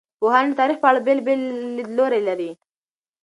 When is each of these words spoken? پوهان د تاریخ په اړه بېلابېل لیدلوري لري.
پوهان 0.19 0.45
د 0.49 0.53
تاریخ 0.59 0.77
په 0.81 0.87
اړه 0.89 0.99
بېلابېل 1.07 1.41
لیدلوري 1.77 2.21
لري. 2.27 2.51